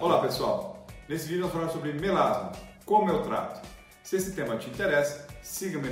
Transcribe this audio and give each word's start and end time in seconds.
Olá 0.00 0.18
pessoal, 0.22 0.86
nesse 1.06 1.28
vídeo 1.28 1.42
vamos 1.42 1.52
falar 1.52 1.68
sobre 1.68 1.92
melasma, 1.92 2.52
como 2.86 3.10
eu 3.10 3.22
trato. 3.22 3.68
Se 4.02 4.16
esse 4.16 4.34
tema 4.34 4.56
te 4.56 4.70
interessa, 4.70 5.26
siga-me 5.42 5.90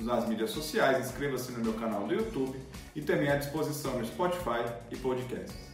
nas 0.00 0.26
mídias 0.26 0.48
sociais, 0.48 1.06
inscreva-se 1.06 1.52
no 1.52 1.62
meu 1.62 1.74
canal 1.74 2.06
do 2.06 2.14
YouTube 2.14 2.58
e 2.96 3.02
também 3.02 3.28
à 3.28 3.36
disposição 3.36 3.98
no 3.98 4.06
Spotify 4.06 4.64
e 4.90 4.96
podcasts. 4.96 5.69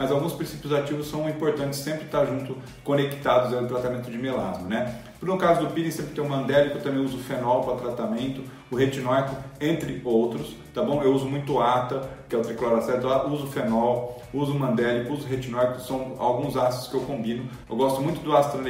Mas 0.00 0.10
alguns 0.10 0.32
princípios 0.32 0.72
ativos 0.72 1.10
são 1.10 1.28
importantes 1.28 1.78
sempre 1.78 2.06
estar 2.06 2.24
junto, 2.24 2.56
conectados 2.82 3.52
ao 3.52 3.66
tratamento 3.66 4.10
de 4.10 4.16
melasma, 4.16 4.66
né? 4.66 4.98
No 5.20 5.36
caso 5.36 5.60
do 5.60 5.74
peeling, 5.74 5.90
sempre 5.90 6.14
tem 6.14 6.24
o 6.24 6.26
mandélico, 6.26 6.78
também 6.78 7.04
uso 7.04 7.18
fenol 7.18 7.62
para 7.64 7.74
tratamento, 7.74 8.42
o 8.70 8.76
retinóico, 8.76 9.36
entre 9.60 10.00
outros, 10.02 10.56
tá 10.72 10.82
bom? 10.82 11.02
Eu 11.02 11.12
uso 11.12 11.26
muito 11.26 11.60
ATA, 11.60 12.08
que 12.26 12.34
é 12.34 12.38
o 12.38 12.40
tricloraceto, 12.40 13.06
uso 13.28 13.48
fenol, 13.48 14.22
uso 14.32 14.54
mandélico, 14.54 15.12
uso 15.12 15.26
retinóico, 15.26 15.78
são 15.82 16.16
alguns 16.18 16.56
ácidos 16.56 16.88
que 16.88 16.94
eu 16.94 17.02
combino. 17.02 17.46
Eu 17.68 17.76
gosto 17.76 18.00
muito 18.00 18.22
do 18.22 18.34
ácido 18.34 18.62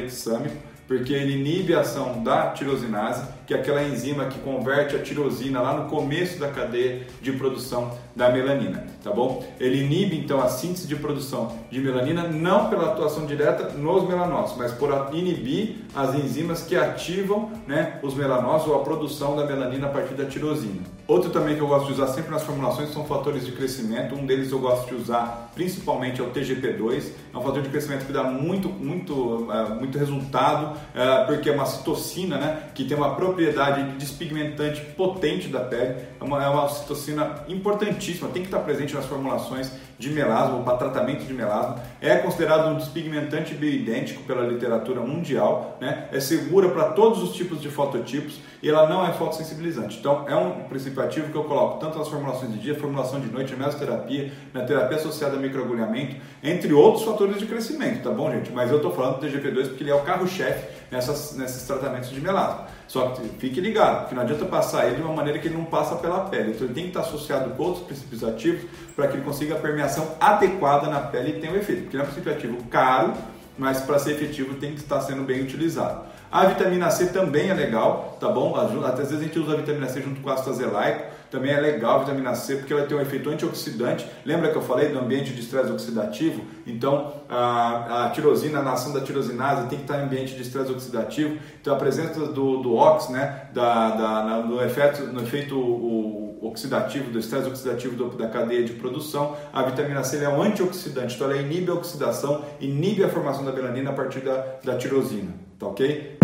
porque 0.90 1.12
ele 1.12 1.34
inibe 1.34 1.72
a 1.72 1.82
ação 1.82 2.20
da 2.20 2.48
tirosinase, 2.50 3.22
que 3.46 3.54
é 3.54 3.56
aquela 3.56 3.80
enzima 3.80 4.24
que 4.24 4.40
converte 4.40 4.96
a 4.96 4.98
tirosina 4.98 5.60
lá 5.60 5.72
no 5.72 5.88
começo 5.88 6.40
da 6.40 6.48
cadeia 6.48 7.06
de 7.22 7.30
produção 7.30 7.96
da 8.16 8.28
melanina, 8.28 8.84
tá 9.00 9.12
bom? 9.12 9.46
Ele 9.60 9.84
inibe 9.84 10.18
então 10.18 10.42
a 10.42 10.48
síntese 10.48 10.88
de 10.88 10.96
produção 10.96 11.56
de 11.70 11.78
melanina 11.78 12.24
não 12.24 12.68
pela 12.68 12.86
atuação 12.86 13.24
direta 13.24 13.68
nos 13.68 14.08
melanócitos, 14.08 14.58
mas 14.58 14.72
por 14.72 14.90
inibir 15.12 15.76
as 15.94 16.12
enzimas 16.16 16.64
que 16.64 16.74
ativam, 16.74 17.52
né, 17.68 18.00
os 18.02 18.12
melanócitos 18.16 18.74
ou 18.74 18.80
a 18.80 18.82
produção 18.82 19.36
da 19.36 19.46
melanina 19.46 19.86
a 19.86 19.90
partir 19.90 20.14
da 20.14 20.24
tirosina. 20.24 20.82
Outro 21.10 21.28
também 21.30 21.56
que 21.56 21.60
eu 21.60 21.66
gosto 21.66 21.86
de 21.86 21.94
usar 21.94 22.06
sempre 22.06 22.30
nas 22.30 22.44
formulações 22.44 22.92
são 22.92 23.04
fatores 23.04 23.44
de 23.44 23.50
crescimento. 23.50 24.14
Um 24.14 24.24
deles 24.24 24.52
eu 24.52 24.60
gosto 24.60 24.86
de 24.86 24.94
usar 24.94 25.50
principalmente 25.56 26.20
é 26.20 26.24
o 26.24 26.30
TGP2. 26.30 27.10
É 27.34 27.36
um 27.36 27.42
fator 27.42 27.62
de 27.62 27.68
crescimento 27.68 28.06
que 28.06 28.12
dá 28.12 28.22
muito, 28.22 28.68
muito, 28.68 29.12
uh, 29.12 29.74
muito 29.76 29.98
resultado, 29.98 30.76
uh, 30.76 31.26
porque 31.26 31.50
é 31.50 31.52
uma 31.52 31.66
citocina, 31.66 32.38
né, 32.38 32.62
que 32.74 32.84
tem 32.84 32.96
uma 32.96 33.16
propriedade 33.16 33.90
despigmentante 33.98 34.80
potente 34.96 35.48
da 35.48 35.60
pele. 35.60 35.96
É 36.20 36.24
uma, 36.24 36.44
é 36.44 36.48
uma 36.48 36.68
citocina 36.68 37.44
importantíssima, 37.48 38.28
tem 38.28 38.42
que 38.42 38.48
estar 38.48 38.60
presente 38.60 38.94
nas 38.94 39.06
formulações 39.06 39.72
de 39.98 40.08
melasma 40.10 40.62
para 40.62 40.78
tratamento 40.78 41.26
de 41.26 41.34
melasma. 41.34 41.82
É 42.00 42.16
considerado 42.16 42.68
um 42.68 42.76
despigmentante 42.76 43.54
bioidêntico 43.54 44.22
pela 44.22 44.46
literatura 44.46 45.00
mundial, 45.02 45.76
né? 45.78 46.08
É 46.10 46.18
segura 46.20 46.70
para 46.70 46.90
todos 46.92 47.22
os 47.22 47.34
tipos 47.34 47.60
de 47.60 47.68
fototipos 47.68 48.40
e 48.62 48.68
ela 48.68 48.88
não 48.88 49.06
é 49.06 49.12
fotossensibilizante. 49.12 49.98
Então 49.98 50.24
é 50.26 50.34
um 50.34 50.64
princípio 50.64 50.99
ativo 51.00 51.30
que 51.30 51.36
eu 51.36 51.44
coloco 51.44 51.78
tanto 51.78 51.98
nas 51.98 52.08
formulações 52.08 52.52
de 52.52 52.58
dia, 52.58 52.74
formulação 52.74 53.20
de 53.20 53.30
noite, 53.30 53.54
mesoterapia, 53.54 54.32
na 54.52 54.62
terapia 54.62 54.96
associada 54.96 55.36
a 55.36 55.38
microagulhamento, 55.38 56.16
entre 56.42 56.72
outros 56.72 57.04
fatores 57.04 57.38
de 57.38 57.46
crescimento, 57.46 58.02
tá 58.02 58.10
bom, 58.10 58.30
gente? 58.30 58.50
Mas 58.52 58.70
eu 58.70 58.76
estou 58.76 58.92
falando 58.92 59.18
do 59.18 59.26
TGP2 59.26 59.68
porque 59.68 59.82
ele 59.82 59.90
é 59.90 59.94
o 59.94 60.02
carro-chefe 60.02 60.80
nesses 60.90 61.66
tratamentos 61.66 62.10
de 62.10 62.20
melasma. 62.20 62.66
Só 62.88 63.10
que 63.10 63.22
fique 63.38 63.60
ligado, 63.60 64.08
que 64.08 64.14
não 64.14 64.22
adianta 64.22 64.44
passar 64.44 64.86
ele 64.86 64.96
de 64.96 65.02
uma 65.02 65.14
maneira 65.14 65.38
que 65.38 65.46
ele 65.46 65.56
não 65.56 65.64
passa 65.64 65.94
pela 65.94 66.20
pele. 66.24 66.50
Então 66.50 66.66
ele 66.66 66.74
tem 66.74 66.84
que 66.84 66.90
estar 66.90 67.00
associado 67.00 67.50
com 67.50 67.62
outros 67.62 67.86
princípios 67.86 68.24
ativos 68.24 68.68
para 68.96 69.06
que 69.06 69.16
ele 69.16 69.24
consiga 69.24 69.54
a 69.54 69.58
permeação 69.58 70.16
adequada 70.20 70.88
na 70.88 71.00
pele 71.00 71.30
e 71.30 71.40
tenha 71.40 71.52
o 71.52 71.56
um 71.56 71.58
efeito. 71.58 71.82
Porque 71.82 71.96
ele 71.96 72.02
é 72.02 72.06
um 72.06 72.08
princípio 72.08 72.32
ativo 72.32 72.64
caro, 72.64 73.14
mas 73.60 73.82
para 73.82 73.98
ser 73.98 74.12
efetivo 74.12 74.54
tem 74.54 74.72
que 74.72 74.80
estar 74.80 75.02
sendo 75.02 75.22
bem 75.22 75.42
utilizado. 75.42 76.06
A 76.32 76.46
vitamina 76.46 76.90
C 76.90 77.06
também 77.06 77.50
é 77.50 77.54
legal, 77.54 78.16
tá 78.18 78.28
bom? 78.28 78.56
Às 78.56 78.98
vezes 78.98 79.12
a 79.12 79.22
gente 79.22 79.38
usa 79.38 79.52
a 79.52 79.56
vitamina 79.56 79.86
C 79.86 80.00
junto 80.00 80.22
com 80.22 80.30
ácido 80.30 80.50
azelaico, 80.50 81.12
também 81.30 81.52
é 81.52 81.60
legal 81.60 81.96
a 81.96 81.98
vitamina 82.00 82.34
C 82.34 82.56
porque 82.56 82.72
ela 82.72 82.86
tem 82.86 82.96
um 82.96 83.00
efeito 83.00 83.30
antioxidante. 83.30 84.06
Lembra 84.24 84.50
que 84.50 84.56
eu 84.56 84.62
falei 84.62 84.88
do 84.88 84.98
ambiente 84.98 85.32
de 85.32 85.40
estresse 85.40 85.70
oxidativo? 85.70 86.42
Então 86.66 87.14
a, 87.28 88.06
a 88.06 88.10
tirosina, 88.10 88.60
a 88.60 88.72
ação 88.72 88.92
da 88.92 89.00
tirosinase 89.00 89.68
tem 89.68 89.78
que 89.78 89.84
estar 89.84 90.00
em 90.00 90.04
ambiente 90.04 90.34
de 90.34 90.42
estresse 90.42 90.70
oxidativo. 90.70 91.38
Então 91.60 91.74
a 91.74 91.76
presença 91.76 92.26
do, 92.26 92.58
do 92.58 92.74
OX, 92.74 93.08
né, 93.08 93.48
da, 93.52 93.90
da, 93.90 94.36
no, 94.42 94.62
efeito, 94.62 95.02
no 95.04 95.22
efeito 95.22 95.56
o, 95.56 96.30
oxidativo, 96.42 97.10
do 97.10 97.18
estresse 97.18 97.46
oxidativo 97.46 97.94
do, 97.96 98.16
da 98.16 98.28
cadeia 98.28 98.64
de 98.64 98.72
produção, 98.72 99.36
a 99.52 99.62
vitamina 99.62 100.02
C 100.02 100.24
é 100.24 100.28
um 100.28 100.42
antioxidante, 100.42 101.14
então 101.14 101.30
ela 101.30 101.40
inibe 101.40 101.70
a 101.70 101.74
oxidação, 101.74 102.44
inibe 102.60 103.04
a 103.04 103.08
formação 103.08 103.44
da 103.44 103.52
melanina 103.52 103.90
a 103.90 103.92
partir 103.92 104.20
da, 104.20 104.56
da 104.64 104.76
tirosina, 104.76 105.32
tá 105.58 105.66
ok? 105.66 106.18